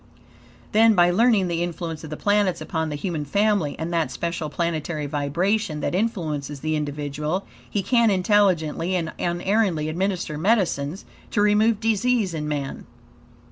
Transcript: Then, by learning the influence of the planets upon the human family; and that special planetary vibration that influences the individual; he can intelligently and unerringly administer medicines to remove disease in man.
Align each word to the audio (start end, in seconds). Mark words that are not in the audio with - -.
Then, 0.71 0.95
by 0.95 1.11
learning 1.11 1.47
the 1.47 1.61
influence 1.61 2.03
of 2.03 2.09
the 2.09 2.17
planets 2.17 2.59
upon 2.59 2.89
the 2.89 2.95
human 2.95 3.23
family; 3.23 3.75
and 3.77 3.93
that 3.93 4.09
special 4.09 4.49
planetary 4.49 5.05
vibration 5.05 5.79
that 5.81 5.93
influences 5.93 6.61
the 6.61 6.75
individual; 6.75 7.45
he 7.69 7.83
can 7.83 8.09
intelligently 8.09 8.95
and 8.95 9.13
unerringly 9.19 9.89
administer 9.89 10.39
medicines 10.39 11.05
to 11.29 11.41
remove 11.41 11.79
disease 11.79 12.33
in 12.33 12.47
man. 12.47 12.87